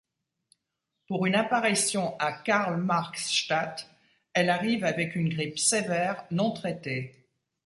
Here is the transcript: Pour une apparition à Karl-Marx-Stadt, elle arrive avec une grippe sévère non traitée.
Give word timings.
Pour 1.07 1.27
une 1.27 1.35
apparition 1.35 2.17
à 2.17 2.33
Karl-Marx-Stadt, 2.33 3.87
elle 4.33 4.49
arrive 4.49 4.83
avec 4.83 5.15
une 5.15 5.29
grippe 5.29 5.59
sévère 5.59 6.25
non 6.31 6.49
traitée. 6.53 7.27